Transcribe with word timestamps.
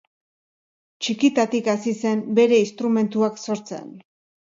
Txikitatik 1.03 1.71
hasi 1.75 1.95
zen 2.07 2.25
bere 2.43 2.61
instrumentuak 2.65 3.43
sortzen. 3.47 3.97